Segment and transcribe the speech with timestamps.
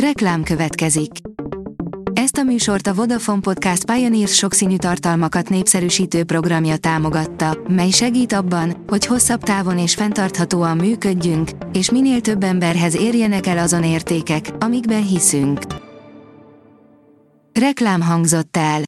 [0.00, 1.10] Reklám következik.
[2.12, 8.84] Ezt a műsort a Vodafone Podcast Pioneers sokszínű tartalmakat népszerűsítő programja támogatta, mely segít abban,
[8.86, 15.06] hogy hosszabb távon és fenntarthatóan működjünk, és minél több emberhez érjenek el azon értékek, amikben
[15.06, 15.60] hiszünk.
[17.52, 18.82] Reklám hangzott el.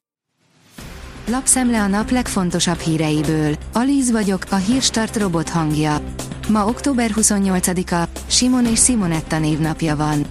[1.26, 3.54] Lapszemle a nap legfontosabb híreiből.
[3.72, 6.00] Alíz vagyok, a hírstart robot hangja.
[6.48, 10.26] Ma október 28-a, Simon és Simonetta névnapja van.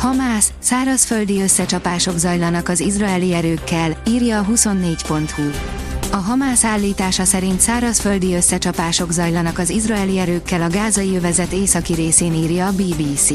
[0.00, 5.50] Hamász, szárazföldi összecsapások zajlanak az izraeli erőkkel, írja a 24.hu.
[6.12, 12.34] A Hamász állítása szerint szárazföldi összecsapások zajlanak az izraeli erőkkel a gázai övezet északi részén
[12.34, 13.30] írja a BBC.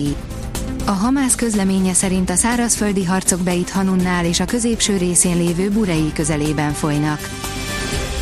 [0.86, 6.12] A Hamász közleménye szerint a szárazföldi harcok Beit Hanunnál és a középső részén lévő Burei
[6.14, 7.30] közelében folynak.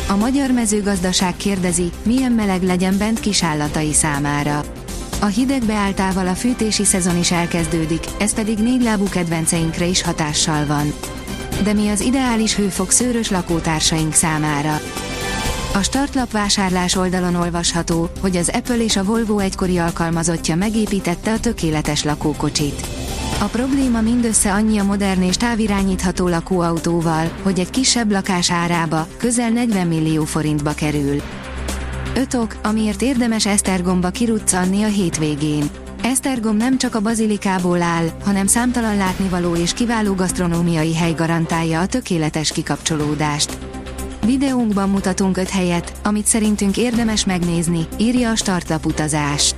[0.08, 4.83] A magyar mezőgazdaság kérdezi, milyen meleg legyen bent kisállatai számára.
[5.24, 10.92] A hideg beálltával a fűtési szezon is elkezdődik, ez pedig négylábú kedvenceinkre is hatással van.
[11.62, 14.80] De mi az ideális hőfok szőrös lakótársaink számára?
[15.74, 21.40] A startlap vásárlás oldalon olvasható, hogy az Apple és a Volvo egykori alkalmazottja megépítette a
[21.40, 22.86] tökéletes lakókocsit.
[23.40, 29.50] A probléma mindössze annyi a modern és távirányítható lakóautóval, hogy egy kisebb lakás árába, közel
[29.50, 31.22] 40 millió forintba kerül.
[32.16, 35.70] 5 ok, amiért érdemes Esztergomba kiruccanni a hétvégén.
[36.02, 41.86] Esztergom nem csak a bazilikából áll, hanem számtalan látnivaló és kiváló gasztronómiai hely garantálja a
[41.86, 43.58] tökéletes kikapcsolódást.
[44.24, 49.54] Videónkban mutatunk 5 helyet, amit szerintünk érdemes megnézni, írja a Startlap utazás.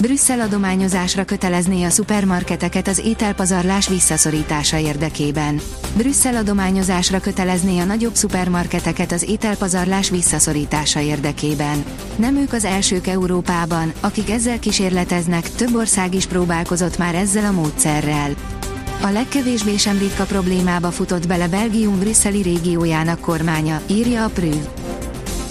[0.00, 5.60] Brüsszel adományozásra kötelezné a szupermarketeket az ételpazarlás visszaszorítása érdekében.
[5.96, 11.84] Brüsszel adományozásra kötelezné a nagyobb szupermarketeket az ételpazarlás visszaszorítása érdekében.
[12.16, 17.52] Nem ők az elsők Európában, akik ezzel kísérleteznek, több ország is próbálkozott már ezzel a
[17.52, 18.34] módszerrel.
[19.02, 24.52] A legkevésbé sem ritka problémába futott bele Belgium brüsszeli régiójának kormánya, írja a Prü.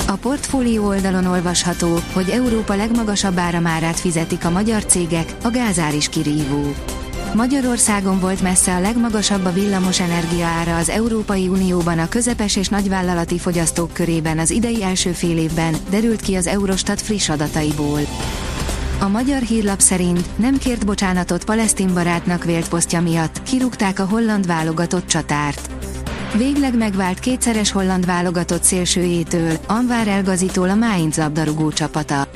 [0.09, 6.09] A portfólió oldalon olvasható, hogy Európa legmagasabb áramárát fizetik a magyar cégek, a gázár is
[6.09, 6.73] kirívó.
[7.35, 12.67] Magyarországon volt messze a legmagasabb a villamos energia ára az Európai Unióban a közepes és
[12.67, 17.99] nagyvállalati fogyasztók körében az idei első fél évben, derült ki az Eurostat friss adataiból.
[18.99, 24.47] A magyar hírlap szerint nem kért bocsánatot palesztin barátnak vélt posztja miatt, kirúgták a holland
[24.47, 25.69] válogatott csatárt.
[26.37, 32.27] Végleg megvált kétszeres holland válogatott szélsőjétől, Anvár Elgazitól a Mainz labdarúgó csapata.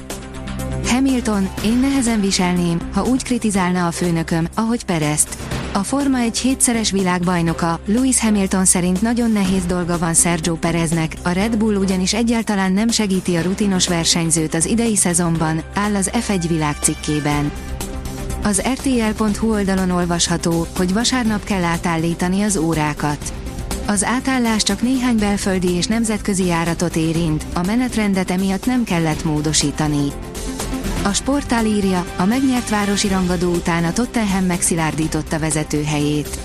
[0.86, 5.38] Hamilton, én nehezen viselném, ha úgy kritizálna a főnököm, ahogy Perezt.
[5.74, 11.30] A Forma egy hétszeres világbajnoka, Lewis Hamilton szerint nagyon nehéz dolga van Sergio Pereznek, a
[11.30, 16.46] Red Bull ugyanis egyáltalán nem segíti a rutinos versenyzőt az idei szezonban, áll az F1
[16.48, 17.52] világcikkében.
[18.44, 23.34] Az RTL.hu oldalon olvasható, hogy vasárnap kell átállítani az órákat.
[23.86, 30.12] Az átállás csak néhány belföldi és nemzetközi járatot érint, a menetrendet emiatt nem kellett módosítani.
[31.04, 36.40] A sportál írja, a megnyert városi rangadó után a Tottenham megszilárdította vezetőhelyét.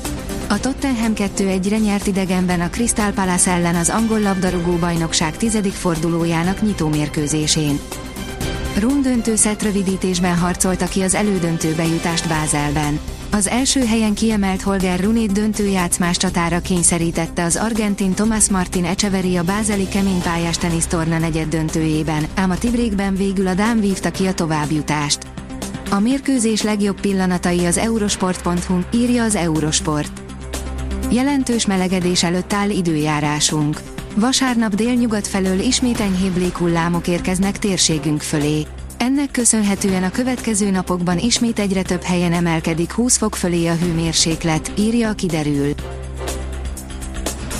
[0.49, 6.63] A Tottenham 2-1-re nyert idegenben a Crystal Palace ellen az angol labdarúgó bajnokság tizedik fordulójának
[6.63, 7.79] nyitómérkőzésén.
[8.79, 13.01] Rundöntő szett rövidítésben harcolta ki az elődöntőbe jutást Bázelben.
[13.31, 19.43] Az első helyen kiemelt Holger Runét döntőjátszmás csatára kényszerítette az argentin Tomás Martin Echeverry a
[19.43, 25.19] bázeli keménypályás tenisztorna negyed döntőjében, ám a tibrékben végül a Dám vívta ki a továbbjutást.
[25.91, 30.21] A mérkőzés legjobb pillanatai az eurosport.hu, írja az Eurosport.
[31.11, 33.81] Jelentős melegedés előtt áll időjárásunk.
[34.15, 38.67] Vasárnap délnyugat felől ismét enyhébb léghullámok érkeznek térségünk fölé.
[39.09, 44.73] Ennek köszönhetően a következő napokban ismét egyre több helyen emelkedik 20 fok fölé a hőmérséklet,
[44.79, 45.73] írja a kiderül.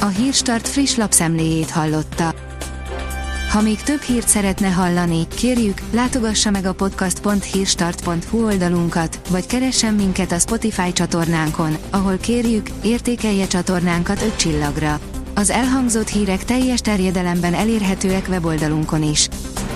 [0.01, 2.35] A Hírstart friss lapszemléjét hallotta.
[3.51, 10.33] Ha még több hírt szeretne hallani, kérjük, látogassa meg a podcast.hírstart.hu oldalunkat, vagy keressen minket
[10.33, 15.01] a Spotify csatornánkon, ahol kérjük, értékelje csatornánkat 5 csillagra.
[15.35, 19.29] Az elhangzott hírek teljes terjedelemben elérhetőek weboldalunkon is.